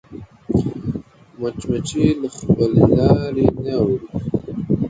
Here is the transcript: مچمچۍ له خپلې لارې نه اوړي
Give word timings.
مچمچۍ 1.39 2.05
له 2.21 2.27
خپلې 2.37 2.83
لارې 2.95 3.47
نه 3.63 3.71
اوړي 3.79 3.97